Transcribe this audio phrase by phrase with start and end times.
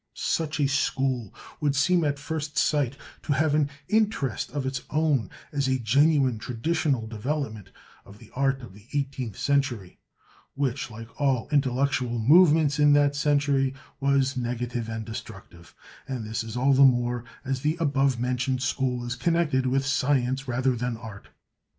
[0.15, 5.29] Such a school would seem at first sight to have an interest of its own
[5.51, 7.69] as a genuine traditional development
[8.03, 9.99] of the art of the eighteenth century,
[10.55, 15.75] which, like all intellectual movements in that century, was negative and destructive;
[16.07, 20.75] and this all the more as the above mentioned school is connected with science rather
[20.75, 21.27] than art.